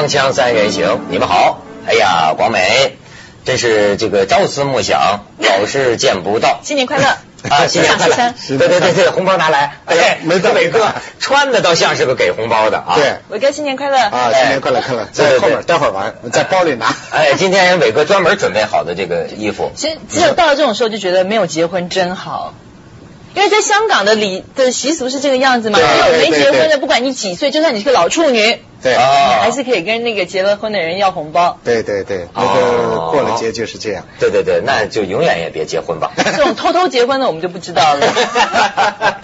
[0.00, 1.60] 锵锵三人行，你们好。
[1.86, 2.96] 哎呀，广美，
[3.44, 6.60] 真是这个朝思暮想，老是见不到。
[6.64, 7.04] 新年快乐！
[7.50, 8.34] 啊，新年快乐！
[8.48, 9.76] 对对对对，红包拿来。
[9.84, 12.94] 哎呀，没得伟哥穿的倒像是个给红包的啊。
[12.96, 13.98] 对，伟哥新年快乐！
[13.98, 15.06] 啊，新年快乐，快乐！
[15.12, 16.96] 在后面，待会儿玩，在包里拿。
[17.10, 19.70] 哎，今天伟哥专门准备好的这个衣服。
[19.76, 22.54] 其实只有到了这种时候，就觉得没有结婚真好。
[23.34, 31.58] 因为在香港的礼的习俗是这个样子嘛，只有没结婚的，不管你几岁，就算你是个老处女，对，你还是可以跟那个结了婚的人要红包。
[31.64, 34.06] 对对对，那个过了节就是这样。
[34.18, 36.12] 对对对，那就永远也别结婚吧。
[36.16, 38.06] 这种偷偷结婚的我们就不知道了。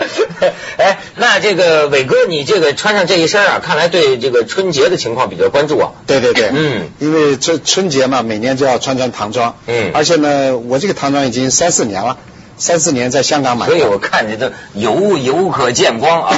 [0.76, 5.92] 哎，那这个伟哥，你这个穿上这一身啊，看来对这个春节的情况比较关注啊。
[6.06, 12.18] 对对对，嗯，因为这春节嘛，每年就要穿穿唐装，嗯，而且呢，我这个唐装已经三四年了。
[12.58, 16.36] 三四年在香港买，所以我看你都油油可见光啊！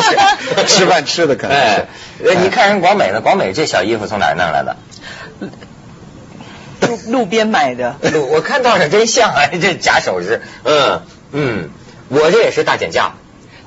[0.66, 1.56] 吃饭吃的可能。
[1.56, 1.86] 哎，
[2.42, 3.20] 你看人广美呢？
[3.20, 4.76] 广美这小衣服从哪儿弄来的？
[6.88, 7.96] 路路边买的。
[8.12, 10.42] 路我看到上真像啊，这假首饰。
[10.64, 11.70] 嗯嗯，
[12.08, 13.12] 我这也是大减价。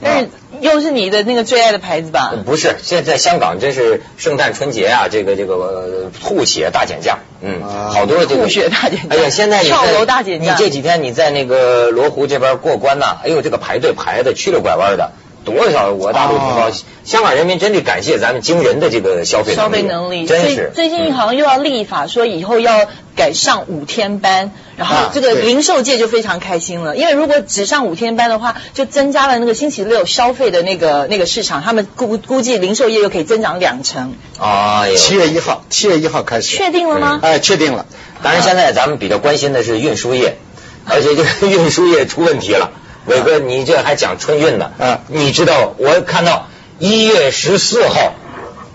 [0.02, 0.30] 但是
[0.62, 2.34] 又是你的那个最爱的牌子吧？
[2.46, 7.62] 不是，现在在香港真是圣诞春节啊，这个这个吐血大减价，嗯，
[7.92, 9.16] 好多这个吐血大减价。
[9.16, 10.54] 哎呀，现在跳楼大减价。
[10.54, 15.12] 你这几天你在那个罗湖这边过关呐，哎呦，这个排队排的曲了拐弯的。
[15.46, 16.72] 多少我大陆同胞，
[17.04, 20.72] 香港人民真得感谢咱们惊人的这个消费消费能力，真是。
[20.74, 34.16] 最近好像又要立法说以后要改上五天班，然后这个零售界就非常开心了，因为如果只上五天班的话，就增加了那个星期六消费的那个那个市场，他们估估计零售业又可以增长两成。
[34.40, 36.56] 哎呦，七月一号，七月一号开始。
[36.56, 37.20] 确定了吗？
[37.22, 37.86] 哎，确定了。
[38.22, 40.38] 当然现在咱们比较关心的是运输业，
[40.86, 42.72] 而且这个运输业出问题了。
[43.06, 44.72] 伟哥，你这还讲春运呢？
[44.80, 46.48] 嗯，你知道我看到
[46.80, 48.14] 一月十四号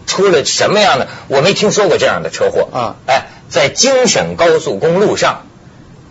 [0.06, 1.08] 出了什么样的？
[1.28, 2.96] 我没听说过这样的车祸啊！
[3.06, 5.42] 哎，在京沈高速公路上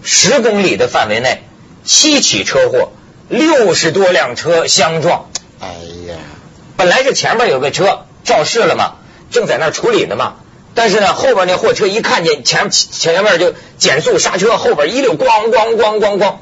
[0.03, 1.41] 十公里的范围内，
[1.85, 2.91] 七起车祸，
[3.29, 5.29] 六十多辆车相撞。
[5.61, 5.67] 哎
[6.07, 6.15] 呀，
[6.75, 8.95] 本来是前面有个车肇事了嘛，
[9.31, 10.35] 正在那处理呢嘛，
[10.75, 16.35] 但是呢，后边那货车一看见前前面就减速刹车，后边一溜咣咣咣咣咣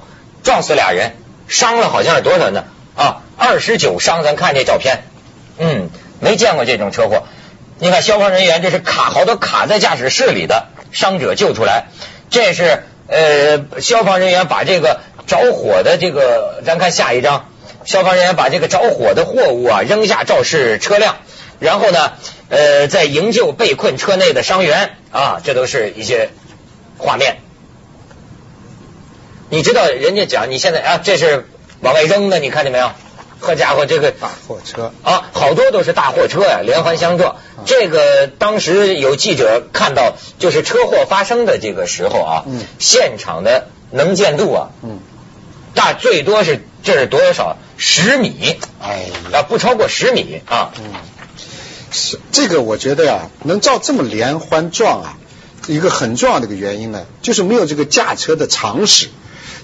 [0.43, 1.15] 撞死俩人。
[1.47, 2.65] 伤了好像是多少呢？
[2.95, 5.03] 啊，二十九伤，咱看这照片，
[5.59, 7.23] 嗯，没见过这种车祸。
[7.79, 11.87] 你看消防人员这是卡好多卡在驾驶室里的伤者救出来，
[12.29, 17.49] 这是呃消防人员把这个着火的这个，咱看下一张，
[17.85, 21.17] 消防人员把这个着火的货物啊扔下肇事车辆，
[21.59, 22.13] 然后呢
[22.49, 26.29] 呃在营救被困车内的伤员啊，这都是一些
[26.97, 27.37] 画面。
[29.49, 31.47] 你知道人家讲你现在啊，这是
[31.79, 32.91] 往外扔的，你看见没有？
[33.39, 37.35] 好家伙，这个大货车啊，好多都是大货车呀，连环相撞。
[37.67, 42.45] 这个当时有记者看到，就是车祸发生的这个时候啊，
[42.79, 44.99] 现场的能见度啊，嗯
[45.75, 47.57] 大最多是这是多少？
[47.77, 50.71] 十米，哎，啊，不超过十米啊。
[50.79, 50.93] 嗯，
[51.91, 55.17] 是这个，我觉得呀，能照这么连环撞啊，
[55.67, 59.09] 一个很重要的一个原因呢，就是没有这个驾车的常识。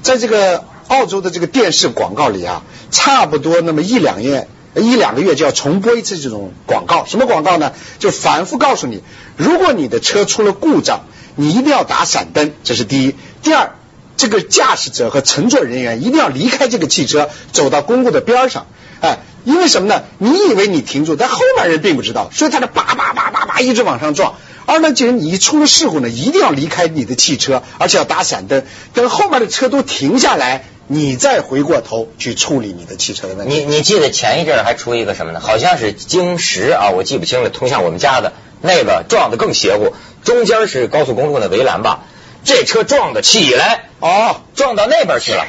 [0.04, 2.62] 在这个澳洲的这个电视广告里啊，
[2.92, 7.06] 差不多那么一两页一两个月就要重播一次这种广告。
[7.06, 7.74] 什么广告呢？
[8.00, 9.04] 就反复告诉你，
[9.38, 11.02] 如果你的车出了故障，
[11.36, 13.16] 你一定要打闪灯，这是第一。
[13.42, 13.76] 第二，
[14.18, 18.68] 这个驾驶者和乘坐人员一定要离开这个汽车，走到公路的边上。
[19.02, 20.04] 哎，因为什么呢？
[20.18, 24.36] 你以为你停住，但后面人并不知道，所以他的叭叭叭叭叭一直往上撞。
[24.66, 28.64] 而呢，既然你一出了事故呢，一定要离开你的汽车，而且要打闪灯，
[28.94, 33.56] 等后面的车都停下来，你再回过头去处理你的汽车的问题。
[33.56, 35.40] 你你记得前一阵还出一个什么呢？
[35.40, 39.94] 好像是京石啊，我记不清了，通向我们家的那个撞的更邪乎，
[40.24, 42.06] 中间是高速公路的围栏吧，
[42.44, 45.46] 这车撞的起来哦， 撞到那边去了，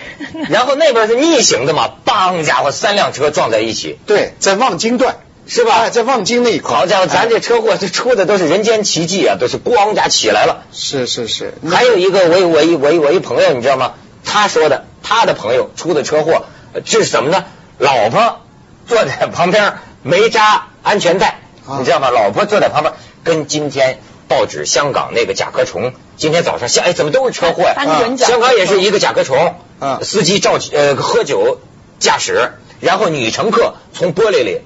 [0.48, 5.16] 然后那边是逆行的嘛，梆家伙三辆车撞在一起，对，在望京段。
[5.46, 5.90] 是吧？
[5.90, 10.64] 在望京那一块，好家伙，咱这车祸这出的都是人间奇迹啊，都是咣家起来了。
[10.72, 11.52] 是是是。
[11.70, 13.92] 还有一个，我我一我一我一朋友，你知道吗？
[14.24, 16.44] 他说的，他的朋友出的车祸，
[16.84, 17.44] 这是什么呢？
[17.78, 18.40] 老婆
[18.86, 21.40] 坐在旁边没扎安全带，
[21.78, 22.10] 你知道吗？
[22.10, 27.74] 老婆坐在旁边，跟今天报纸香港那个甲壳虫，今天早上下，哎，怎么都是车祸呀？
[28.16, 29.54] 香港也是一个甲壳虫，
[30.02, 31.60] 司机照呃喝酒
[31.98, 34.60] 驾驶，然后女乘客从玻璃里。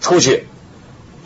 [0.00, 0.48] 出去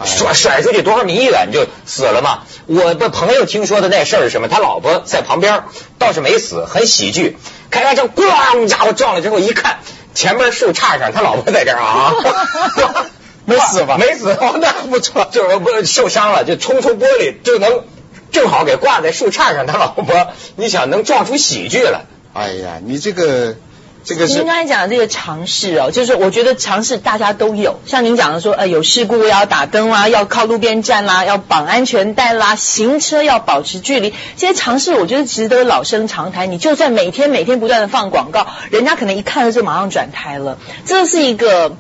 [0.04, 2.42] 甩甩出去多少米远就死了嘛？
[2.66, 4.48] 我的朋友听说的那事儿是什么？
[4.48, 5.64] 他老婆在旁边
[5.98, 7.38] 倒是没死，很喜剧。
[7.70, 9.78] 开发车，咣家伙撞了之后，一看
[10.14, 12.14] 前面树杈上，他老婆在这儿啊，
[13.46, 13.96] 没死吧？
[13.98, 17.84] 没死，哦，那不错，就是不受伤了，就冲出玻璃就能
[18.32, 19.66] 正好给挂在树杈上。
[19.66, 22.02] 他老婆，你想能撞出喜剧来？
[22.34, 23.56] 哎呀，你这个。
[24.14, 36.52] 您刚才讲的这个常识哦，就是我觉得常识大家都有，像您讲的说，呃，有事故要打灯啦，要靠路边站啦，要绑安全带啦，行车要保持距离，这些常识我觉得其实都是老生常谈。
[36.52, 40.58] 你就算每天每天不断的放广告，人家可能一看到就马上转台了。
[40.84, 41.76] 这是一个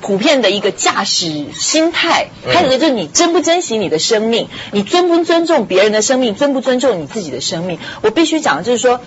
[0.00, 7.78] 普遍的一个驾驶心态，还有一个就是你珍不珍惜你的生命，你尊不尊重别人的生命，尊不尊重你自己的生命。
[8.00, 9.00] 我必须讲的就是说。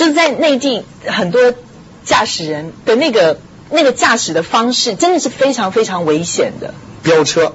[0.00, 1.52] 就是在内地很多
[2.06, 3.38] 驾驶人的那个
[3.68, 6.72] 那个驾驶的方式，真的是非常非常危险的。
[7.02, 7.54] 飙车，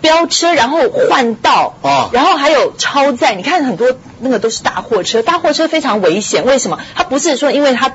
[0.00, 3.34] 飙车，然后换道啊，然后还有超载。
[3.34, 6.46] 你看很多那个都是大货车，大货车非常危险。
[6.46, 6.80] 为什么？
[6.94, 7.92] 它不是说因为它。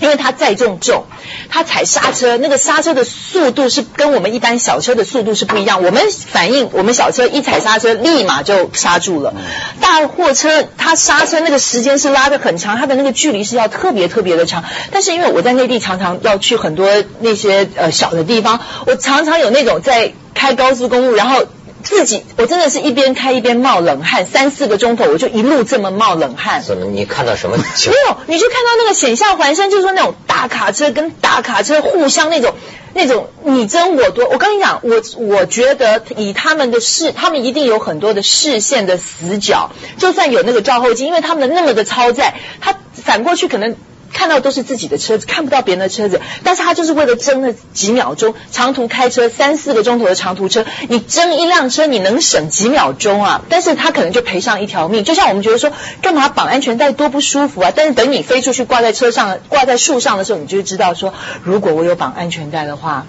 [0.00, 1.04] 因为它载重重，
[1.48, 5.82] 它踩刹车，那个刹车的速度是跟我们一般小车的速度是不一样。
[5.82, 9.34] 我们反应，我们小车一踩刹车立马就刹住了。
[9.80, 14.64] 大货车它刹车那个时间是拉的很长，它的那个距离是要特别特别的长。
[14.90, 16.88] 但是因为我在内地常常要去很多
[17.20, 21.44] 那些呃小的地方，我常常有那种在开高速公路，然后。
[21.82, 26.62] 自己，我真的是一边开一边冒冷汗，三四个钟头我就一路这么冒冷汗。
[26.62, 26.86] 怎么？
[26.86, 27.56] 你看到什么？
[27.56, 32.54] 没有，你就看到那个险象环生，就是说那种大卡车跟大卡车互相那种
[32.94, 34.28] 那种你争我夺。
[34.28, 43.76] 我跟你讲，我我觉得以他们的视，他们一定有很多的视线的死角，就算有那个照后镜，因为他们那么的超载，他反过去可能。
[44.12, 53.42] 看到都是自己的车子，看不到别人的车子，但是他就是为了争那几秒钟，长途开车三四个钟头的长途车，你争一辆车，你能省几秒钟啊？
[53.48, 55.04] 但是他可能就赔上一条命。
[55.04, 55.72] 就像我们觉得说，
[56.02, 57.72] 干嘛绑安全带多不舒服啊？
[57.74, 63.06] 但是等你飞出去挂在车上、挂在树上的时候，你就知道说，如果我有绑安全带的话。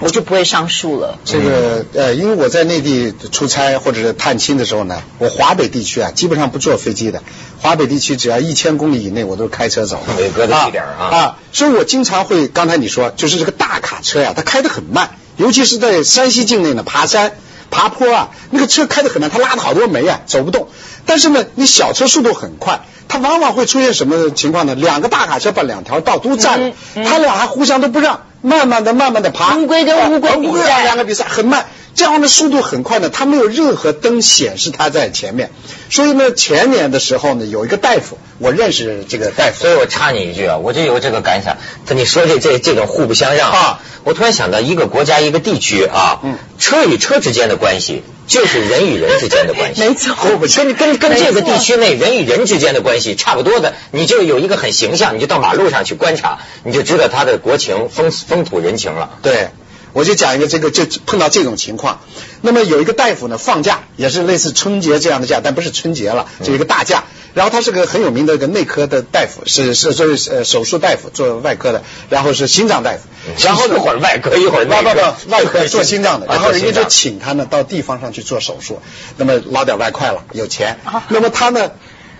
[0.00, 1.18] 我就不会上树了。
[1.24, 7.22] 这个呃，因为我在内地出差或者是探亲的时候呢，我华北地区啊，基本上不坐飞机的。
[7.60, 10.02] 华北地区只要一千公里以内，我都是开车走。
[10.18, 17.36] 伟哥的地点啊啊，所以我经常会，刚才你说，就是这个大卡车呀，它开得很慢，尤其是在山西境内呢，爬山、
[17.70, 20.68] 爬坡啊，那个车开得很慢，它拉的好多煤啊，走不动。
[21.06, 24.74] 但是呢，你小车速度很快，它往往会出现什么情况呢？
[24.74, 28.22] 两个大卡车把两条道都占了，他俩还互相都不让。
[28.44, 33.08] 慢慢的、慢慢的爬，乌龟跟乌龟比赛，两个比赛很慢，这样的速度很快呢。
[33.08, 35.52] 它没有任何灯显示它在前面，
[35.90, 41.56] 所以呢，前年的时候呢，有一个大夫，我认识这个大夫，所以我插你一句啊，我就有这个感想。
[41.94, 50.14] 你说这这这种互不相让啊，我突然想到一个国家一个地区啊，嗯，车与车之间的关系就是人与人之间的关系， 没错，
[50.56, 58.10] 跟跟跟这个地区内人与人之间的关系差不多的，你就有一个很形象，你就到马路上去观察，你就知道他的国情风。
[58.32, 59.48] 风土人情了，对，
[59.92, 62.00] 我就讲一个这个，就碰到这种情况。
[62.40, 67.04] 那么有一个大夫呢，放假也是类似春节这样的假，但不是春节了，就一个大假。
[67.34, 73.00] 然后他是个很有名的一个内科的大夫，是是做呃手术大夫，做外科的，然后是心脏大夫。
[73.42, 76.26] 然后一会儿外科，一会儿外科， 外科做心脏的。
[76.26, 78.80] 然后人家就请他呢到地方上去做手术，
[79.16, 80.78] 那么捞点外快了，有钱。
[81.08, 81.70] 那么他呢？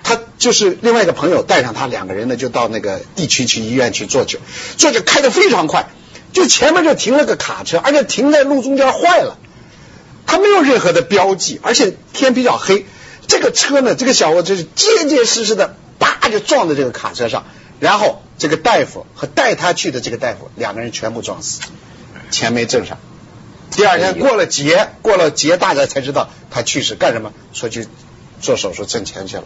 [0.04, 4.40] 他就是另外一个朋友带上他两个人呢，就到那个地区去医院去做去，
[4.76, 5.90] 做酒开的非常快，
[6.32, 9.38] 就前面就停了个卡车，而且停在路中间坏了，
[10.26, 12.86] 他没有任何的标记，而且天比较黑，
[13.28, 17.44] 这个车呢，这个小伙就是结结实实的，叭就撞在这个卡车上，
[17.80, 21.60] 然后这个大夫和带他去的这个大夫两个人全部撞死，
[22.30, 22.98] 钱没挣上，
[23.70, 27.86] 第二天过了节，过了节大家才知道他去世干什么，说去
[28.42, 29.44] 做手术挣钱去了。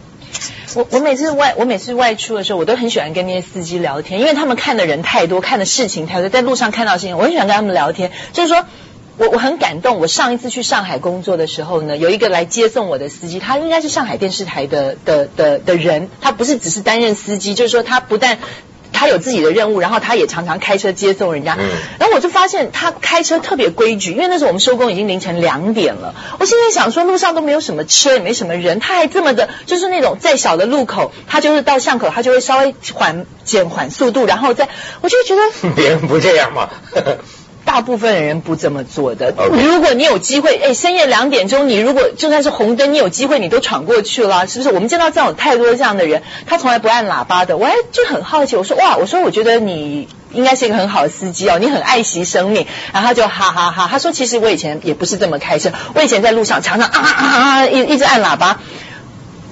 [0.75, 8.11] 我我每次外我每次外出的时候，我都很喜欢跟那些司机聊天，因为他们看的人太多，看的事情太多，在路上看到事情，我很喜欢跟他们聊天。
[8.33, 8.65] 就是说
[9.17, 9.99] 我我很感动。
[9.99, 18.39] 我上一次去上海工作的时候呢，有一个来接送我的司机，他应该是上海电视台的的的的人，他不是只是担任司机，就是说他不但。
[18.97, 21.55] 他有自己的任务，然后他也常常开车接送人家。
[21.59, 26.15] 嗯，然后我就发现他开车特别规矩，因为那时候我们收工已经凌晨两点了。
[26.39, 34.67] 我现在想说，路上都没有什么车，也没什么人，他还这么的，就是那种再小的路口，他就是到巷口，他就会稍微缓减缓速度，然后再，
[35.01, 36.69] 我就觉得 别人不这样吗？
[37.67, 39.33] 大部分人不这么做的。
[39.51, 44.69] 如果你有机会，哎，深夜两点钟，你如果就算是红灯，你有机会你都闯过去了，是不是？
[44.73, 47.57] 我们见到这样太多这样的人，他从来不按喇叭的。
[47.57, 52.65] 我还就很好奇，我说哇，我说我觉得你应该是一个很好的司机哦，你很爱惜生命。
[52.93, 58.61] 然后他就哈哈哈，他说其实我以前也不是这么开车，我以前在路上常常啊啊啊一一直按喇叭。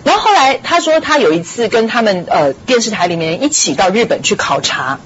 [0.05, 4.99] 然后后来他说他有一次跟他们呃电视台里面一起到日本去考察。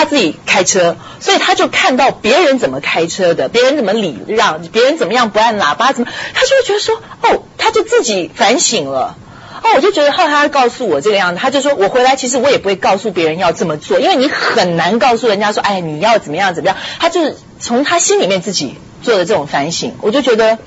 [0.00, 9.18] 他自己开车，所以他就看到别人怎么开车的，别人怎么礼让，别人怎么样不按喇叭，怎么，他就会觉得说，哦，他就自己反省了。
[9.62, 16.78] 哦，我就觉得后来他告诉我这个样子，他就说我回来其实我也不会告诉别人要这么做，因为你很难告诉人家说，哎，你要怎么样怎么样。
[16.98, 20.58] 他就是从他心里面自己做的这种反省，我就觉得。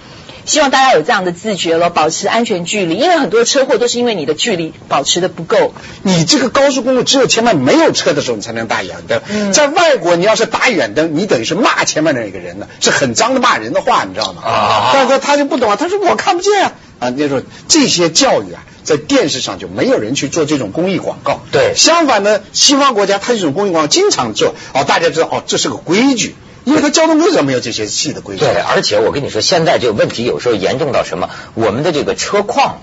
[0.45, 5.73] 希望大家有这样的自觉了，保持安全距离，因为很多车祸都是因为你的距离保持的不够。
[6.01, 9.53] 你这个高速公路只有前面没有车的时候，你才能打远灯。
[9.53, 14.41] 在外国，你要是打远灯，你等于是骂前面那一个人呢，是很脏的骂人的话，你知道吗？
[14.43, 14.91] 啊！
[14.93, 16.73] 但是他就不懂啊，他说我看不见啊。
[16.99, 21.41] 啊，就说这些教育啊，在电视上就没有人去做这种公益广告。
[21.51, 26.35] 对，相反呢，西方国家它这种公益广告经常做，哦，大家知道哦，这是个规矩。
[26.65, 28.45] 因为他交通规则没有这些细的规则。
[28.45, 31.29] 对，而且我跟你说，现在这个问题有时候严重到什么？
[31.55, 32.79] 我们的这个车况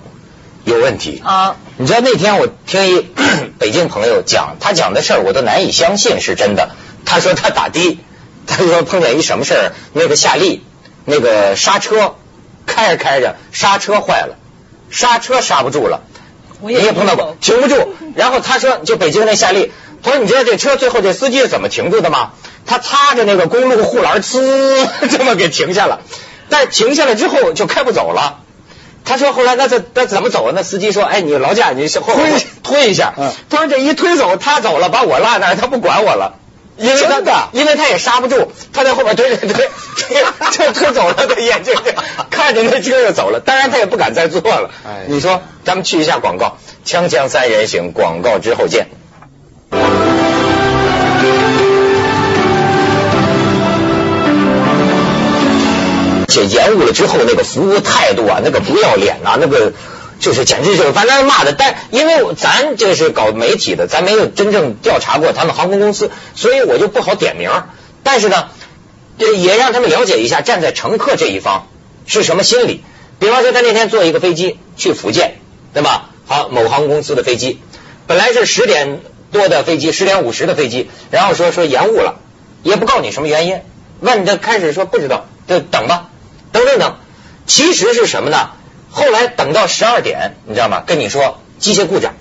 [0.64, 1.56] 有问题啊！
[1.78, 3.00] 你知道那天我听一
[3.58, 6.70] 北京朋友讲，他讲的事儿我都难以相信是真的。
[7.04, 7.98] 他说他打的，
[8.46, 9.72] 他说碰见一什么事儿？
[9.94, 10.62] 那个夏利
[11.06, 12.16] 那个刹车
[12.66, 14.36] 开着开着刹车坏了，
[14.90, 16.02] 刹车刹不住了。
[16.62, 17.94] 你也碰到过，停不住。
[18.14, 19.72] 然后他说，就北京那夏利，
[20.02, 22.32] 他说你知道这车最后这司机是怎么停住的吗？
[22.66, 26.00] 他擦着那个公路护栏，呲， 这么给停下了。
[26.48, 28.40] 但停下来之后就开不走了。
[29.04, 30.52] 他说后来那这那怎么走啊？
[30.54, 33.14] 那司机说，哎，你劳驾，你后推推一下。
[33.48, 36.34] 他说这一推走，他走了，把我落那儿，他不管我了。
[36.76, 39.68] 因为真的，因为他也刹不住，他在后边推推推，
[40.52, 41.74] 这推走了，他眼睛
[42.30, 43.40] 看着那车就走了。
[43.40, 44.70] 当然他也不敢再坐了。
[44.86, 48.88] 哎，你说咱们去一下广告，锵锵三人行，广告之后见。
[56.44, 59.72] 延误了之后，那个服务态度啊，那个不要脸呐，那个
[60.18, 61.52] 就是简直就是，反正骂的。
[61.52, 67.50] 但因为咱这是搞媒体的，咱没有真正调查过他们航空公司，所以我就不好点名。
[68.02, 68.48] 但是呢，
[69.18, 71.68] 也让他们了解一下站在乘客这一方
[72.06, 72.82] 是什么心理。
[73.18, 75.38] 比方说，他那天坐一个飞机去福建，
[75.74, 76.10] 对吧？
[76.26, 77.60] 好，某航空公司的飞机
[78.06, 79.00] 本来是十点
[79.32, 82.20] 多的飞机，十点五十的飞机，然后说说延误了，
[82.62, 83.60] 也不告你什么原因，
[84.00, 86.08] 问他开始说不知道，就等吧。
[86.52, 86.96] 等等等，
[87.46, 88.50] 其实是什么呢？
[88.90, 90.82] 后来等到十二点，你知道吗？
[90.84, 92.14] 跟你说机械故障，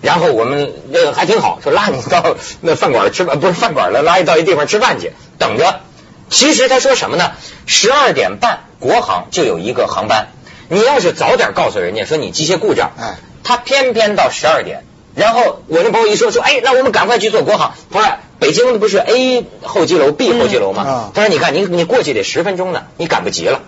[0.00, 5.80] 然后我们那个还挺好，说拉你到那饭馆吃饭，不是饭馆了，拉你到一地方吃饭去，等着。
[6.28, 7.32] 其实他说什么呢？
[7.66, 10.28] 十二点半国航就有一个航班，
[10.68, 18.06] 你要是早点告诉人家说你机械故障，哎，他偏偏到十二点，然后我那朋友一说说，哎，那我们赶快去做国航，不是。
[18.38, 21.10] 北京的不是 A 候机楼、B 候机楼吗？
[21.12, 23.60] 他说：“你看，你你过去得十分钟呢，你赶不及了，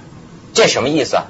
[0.55, 1.25] 这什么意思啊？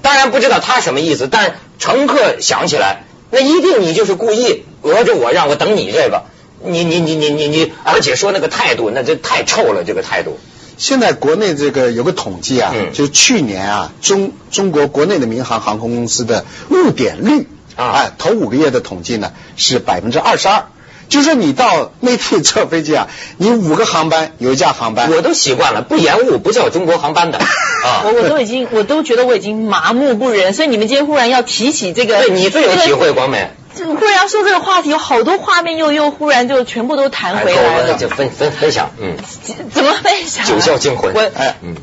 [0.00, 3.02] 当然不知道他什么意思，但乘客想起来，
[3.32, 6.22] 那一定你就是故意讹着我，让我等你这个，
[6.62, 10.38] 你你你你你你，而且说那个态度，那这太臭了，这个态度。
[10.76, 20.66] 现在国内这个有个统计啊，就去年啊，中中国国内的民航航空公司的误点率啊，哎，头五个月的统计呢是百分之二十二。”
[21.06, 27.36] 就是你到内地坐飞机啊，你五个航班有一架航班，我都习惯了，不延误不叫中国航班的
[27.84, 28.02] 啊。
[28.06, 33.50] 我我都已经我都觉得我已经麻木不仁，所以你们今天忽然要提起这个，对你最有体会，广美。
[33.76, 37.98] 忽然要说这个话题，有好多画面又又忽然就全部都弹回来了。
[37.98, 39.16] 就分分分享，嗯。
[39.74, 40.46] 怎么分享？
[40.46, 41.12] 九霄惊魂。
[41.12, 41.74] 我哎嗯，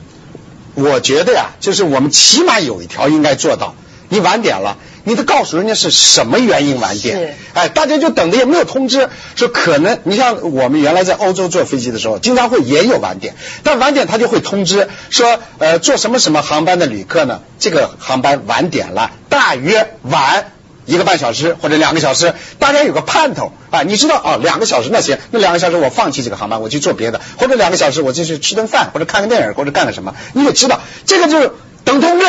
[0.74, 3.76] 我觉得呀，就是我们起码有一条应该做到，
[4.10, 4.78] 你晚点了。
[5.04, 20.52] 你得告诉人家是什么原因晚点，哎，大家就等着也没有通知，说可能你像我们原来在欧洲坐飞机的时候，经常会也有晚点，但晚点他就会通知说，呃，坐什么什么航班的旅客呢，这个航班晚点了，大约晚
[20.86, 31.52] 一个半小时或者两个小时，大家有个盼头啊，你知道啊，两个小时那行，那两个小时我放弃这个航班，我去做别的，或者两个小时我就去吃顿饭或者看个电影或者干个什么，你得知道这个就是
[31.84, 32.26] 等通知。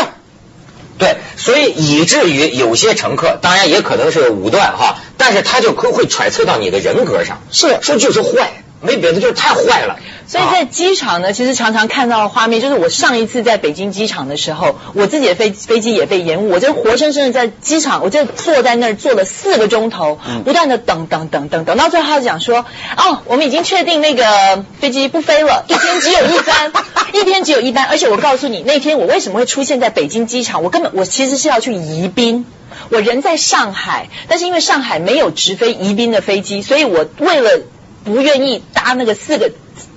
[1.02, 8.61] 对，所以以至于有些乘客，当然也可能是武断哈，但是他就可会揣测到你的人格上，是说就是坏。
[8.82, 9.98] 没别的，就是太坏了。
[10.26, 22.64] 所以在机场呢，其实常常看到的画面，就是我上一次在北京机场的时候，我自己的飞飞机也被延误，我就活生生的在机场，我就坐在那儿坐了四个钟头，不断的等等等等等，到最后他讲说，
[22.96, 26.72] 哦，我们已经确定那个飞机不飞了，一天只有一班，
[27.12, 32.46] 一天只有一班，而且我告诉你，那天我为什么会出现在北京机场，我根本我其实是要去宜宾，
[32.88, 37.60] 我人在上海，但是因为上海没有直飞宜宾的飞机，所以我为了。
[38.04, 39.52] 不愿意搭那个四个，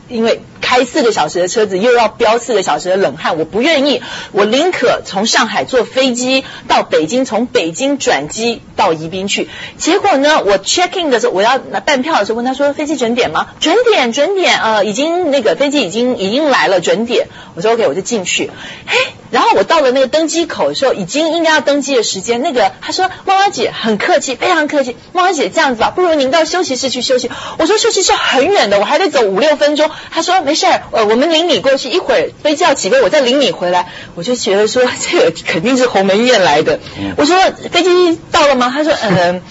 [0.08, 4.02] 因为开四个小时的车子，又要飙四个小时的冷汗，我不愿意。
[4.32, 9.48] 我宁可从上海坐飞机到北京，从北京转机到宜宾去。
[9.78, 13.50] 结果呢，我 check in 的时候，我要拿办票的时候，问他说飞机准点吗？
[13.60, 17.28] 准点，准点，呃，已经那个飞机已经已经来了，准点。
[17.54, 18.50] 我说 OK，我就进去。
[18.88, 18.98] 嘿，
[19.30, 22.42] 然后我到了那个登机口的时候，已经应该要登机的时间。
[22.42, 24.98] 那个他说，汪汪姐很客气，非常客气。
[25.14, 27.30] 汪汪姐这样子吧，不如您到休息室去休息。
[27.60, 29.92] 我说休息室很远的，我还得走五六分钟。
[30.10, 33.90] 他说没事，呃，我们领你过去，一会儿飞机要起飞，我再领你回来。
[34.16, 36.80] 我就觉得说这个肯定是鸿门宴来的。
[37.18, 37.36] 我说
[37.72, 38.72] 飞机到了吗？
[38.74, 39.42] 他说嗯，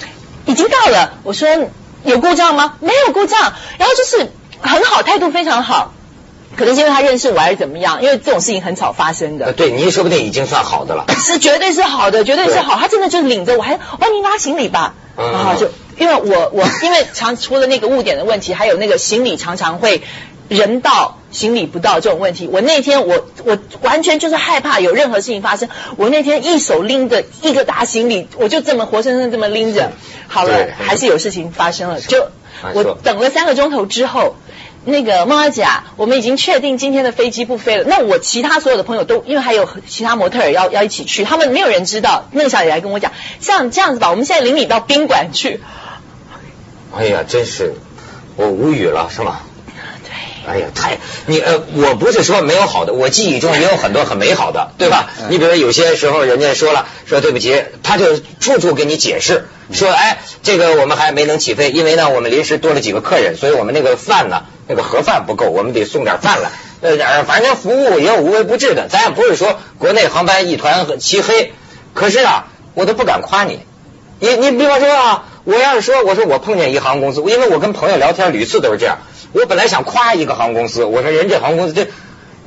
[0.47, 1.19] 已经到了。
[1.23, 1.49] 我说
[2.05, 2.77] 有故障吗？
[2.81, 3.53] 没有故障。
[3.79, 5.93] 然后就是很好，态度非常好。
[6.57, 8.03] 可能是因为他认识我还是怎么样？
[8.03, 9.53] 因为这种事情很少发生的。
[9.53, 11.05] 对，您说不定已经算好的了。
[11.19, 12.77] 是绝对是好的，绝对是好。
[12.79, 14.95] 他真的就领着我，还帮您拉行李吧。
[15.17, 20.03] 然后就因为我我因为常除了那个误点的问题，还有那个行李常常会。
[20.49, 25.69] 人到行李不到这种问题，我那天我我完全就是害怕有任何事情发生。
[25.97, 29.93] 我那天一手拎着一个大行李，我就这么活生生这么拎着，
[30.29, 32.01] 好了，还是有事情发生了。
[32.01, 32.29] 就
[32.75, 34.37] 我等了三个钟头之后，
[34.85, 37.85] 那个孟姐啊，我们已经确定今天的飞机不飞了。
[37.85, 42.25] 那我其他所有的朋友都因为还有其他模特要要一起去，他们没有人知道。
[42.33, 45.61] 那个小姐来跟我讲，像这样子吧，我们现在领你到宾馆去。
[46.97, 47.75] 哎呀，真是
[48.37, 49.41] 我无语了，是吗？
[50.47, 55.11] 哎呀，太你呃，我不是说没有好的，我记忆中也有很多很美好的，对吧？
[55.31, 66.51] 你比如有些时候人家说了说对不起，他就处处给你解释，说哎，这个我们还没能起飞，因为呢我们临时多了几个客人，所以我们那个饭呢那个盒饭不够，我们得送点饭来。
[66.83, 71.55] 呃，反正服务也有无微不至的，咱也不是说国内航班一团漆黑，
[71.95, 73.61] 可是啊，我都不敢夸你。
[74.21, 78.99] 你你比方说啊，我要是说我说我碰见一航空公司，因为我跟朋友聊天屡次都是这样。
[79.35, 81.89] 我本来想夸一个航空公司，我说人家航空公司这，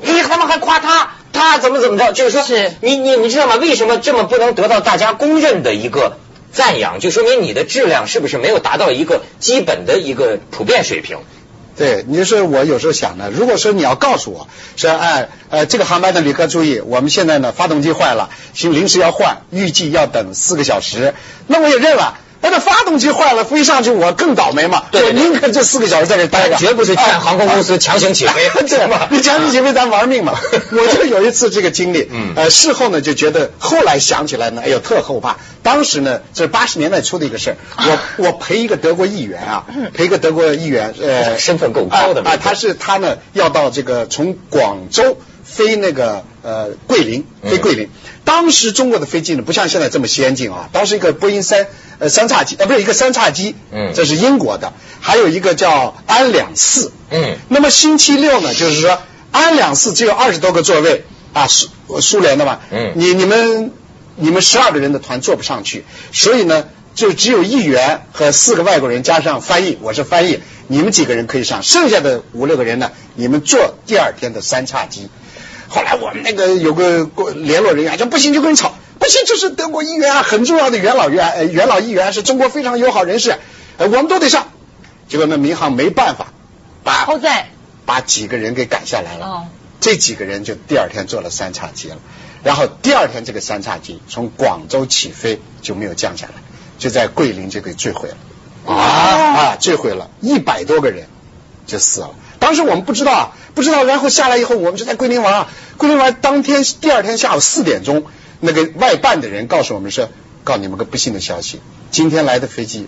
[0.01, 2.13] 你他妈还夸他，他怎么怎么着？
[2.13, 3.56] 就是说，是你你你知道吗？
[3.58, 6.17] 为什么这么不能得到大家公认的一个
[6.54, 7.02] 赞扬？
[7.02, 11.17] 就说明你的质量是不是没有达到一个基本的一个普遍水平？
[11.76, 14.47] 对，你说我有时候想呢，如果说你要告诉我
[14.78, 21.13] 说，哎呃，这个航班的旅客注意，我们现在呢发动机坏了，请临时要换，预计要等四个小时，
[21.47, 22.17] 那我也认了。
[22.41, 24.84] 那个发动机坏了，飞上去我更倒霉嘛！
[24.91, 29.08] 我宁可这四个小时在这待着，绝不是劝航空公司强行起飞， 对吧？
[29.12, 30.34] 你强行起飞，咱玩命嘛！
[30.71, 35.38] 我就有一次这个经历，呃，事后呢就觉得，后来想起来呢，哎呦，特后怕。
[35.63, 37.58] 当时呢，这是八十年代初的一个事儿，
[38.17, 45.17] 我我陪一个德国议员啊，陪一个德国议员，呃，身份够高的啊，他是他呢要到这个从广州。
[45.50, 47.89] 飞那个呃桂林，飞桂林。
[48.28, 50.68] 当时中国的飞机呢，不像现在这么先进啊。
[50.74, 51.66] 当时一个波音三
[51.98, 57.38] 呃三叉机，呃不是一个三叉机，嗯，这是英国的，还有一个叫安两四，嗯。
[57.48, 59.00] 那么星期六呢，就是说
[59.32, 61.70] 安两四只有二十多个座位啊，苏
[62.02, 62.92] 苏联的嘛，嗯。
[62.96, 63.72] 你你们
[64.18, 75.08] 你们十二个人的团坐不上去，所以呢，就只有议员和四个外国人加上翻译，我是翻译，你们几个人可以上，剩下的五六个人呢，你们坐第二天的三叉机。
[75.69, 83.38] 后来我们那个有个联络人员说不行就跟人吵，不行就是德国议员啊，很重要的元老院，呃元老议员是中国非常友好人士，
[83.77, 84.47] 呃我们都得上。
[85.08, 86.27] 结果那民航没办法，
[86.84, 87.49] 把后在
[87.86, 89.25] 把几个人给赶下来了。
[89.25, 89.47] 哦，
[89.80, 91.97] 这几个人就第二天坐了三叉戟了，
[92.43, 96.34] 然后第二天这个三叉戟从广州起飞就没有降下来，
[96.77, 98.17] 就在桂林就给坠毁了。
[98.65, 101.08] 啊啊坠毁了，一百多个人
[101.65, 102.15] 就死了。
[102.48, 105.50] 当时我们不知道啊，不知道，然后下来以后，我们就在桂林玩啊。
[105.76, 108.06] 桂林玩当天第二天下午四点钟，
[108.40, 110.08] 那个外办的人告诉我们说，
[110.46, 111.60] 告诉你们个不幸的消息，
[111.92, 112.88] 今天来的飞机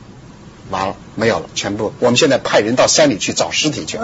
[0.70, 1.94] 完了，没有了，全部。
[2.00, 4.00] 我们现在派人到山里去找尸体去。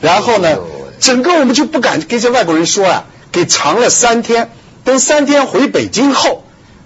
[0.00, 0.56] 然后呢，
[1.00, 4.52] 整个我们就不敢跟这外国人说啊，给藏了三天。
[4.84, 6.44] 等三天回北京后，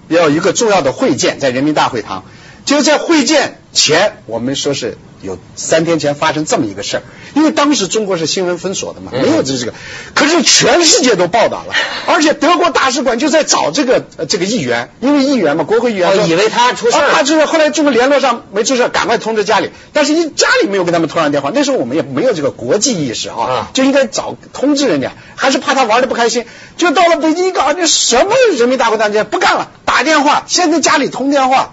[0.08, 2.24] 要有一个重要的会见，在人民大会堂。
[2.66, 4.98] 就在会见前，我们说是。
[5.22, 7.02] 有三天前发生这么一个事儿，
[7.34, 9.72] 因为当时中国是新闻封锁的嘛，没有这这个，
[10.14, 11.74] 可是全世界都报道了，
[12.06, 26.44] 而且德国大使馆就在找这个这个议员，因为议员嘛，国会议员，以为他出事，他就是后来中国联络上没出事，赶快通知家里，但是一家里没有给他们通上电话，那时候我们也没有这个国际意识啊，就应该早通知人家，还是怕他玩的不开心，
[26.76, 31.72] 就到了北京一搞，你什么人民大会堂就不干了，打电话，先跟家里通电话。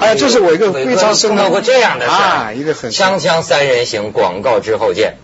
[0.00, 5.16] 哎，这是我一个非常碰到过这样的事啊，一个很锵锵三人行广告之后见。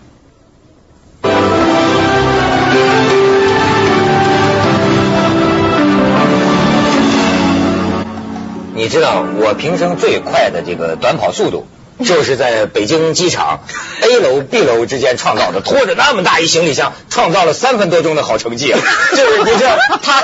[8.75, 11.67] 你知道我平生最快的这个短跑速度
[12.05, 13.61] 就是在北京机场
[14.03, 18.67] A 楼 B 楼之间创造的，拖着那么大一行李箱，创造了三分多钟的好成绩。
[19.17, 20.21] 就是你知道，他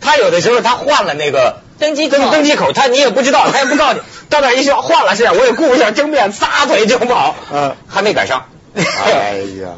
[0.00, 7.36] 他有的时候他换了那个登机登登机口，他你也不知道，他也不告诉你， 到那一说换了是，我也顾不上争辩，撒腿就跑。
[7.52, 8.46] 嗯，还没赶上。
[8.74, 9.74] 哎呀，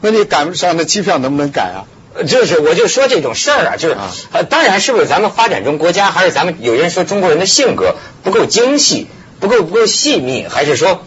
[0.00, 1.84] 那你赶不上，那机票能不能改啊？
[2.26, 3.96] 就是，我就说这种事儿啊，就是
[4.32, 9.08] 呃，当然是不是咱们发展中国家，还是咱们有人说中国人的性格不够精细，
[9.40, 11.02] 不够不够细腻，还是说？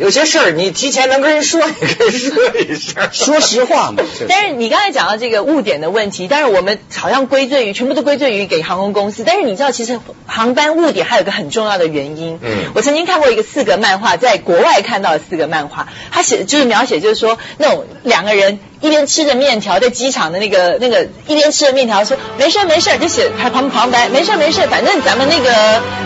[0.00, 4.02] 有些事儿你提前能跟人说，也可以说一声，说实话嘛。
[4.30, 9.24] 但是你刚才讲到这个误点的问题，但是我们好像归罪于全部都归罪于给航空公司。
[9.26, 12.38] 但是你知道，其实航班误点还有个很重要的原因。
[12.40, 12.72] 嗯。
[12.74, 18.58] 我曾经看过一个四格漫画，在国外看到的四格漫画，他写就是描写就是说那种两个人。
[18.80, 25.52] 一边吃着面条，在机场的那个那个一边吃着面条，说没事没事，就写还旁旁白，没事没事，反正咱们那个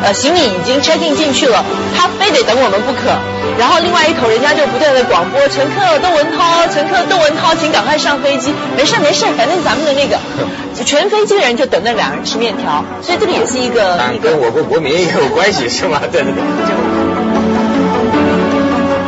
[0.03, 1.65] 呃行李已经 check in 进去了，
[1.97, 3.17] 他非得等我们不可。
[3.57, 10.19] 然后另外一头人家就不断的广播，乘客窦文涛，乘客窦文涛，请赶快上飞机，没事没事，反正咱们的那个
[10.85, 16.03] 全飞机的人就等那两人吃面条，所以这个也是一个跟我国国民也有关系是吗？
[16.11, 17.34] 对对对。